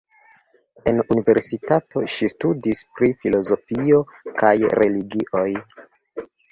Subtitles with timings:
[0.91, 4.05] En universitato ŝi studis pri filozofio
[4.43, 5.49] kaj religioj.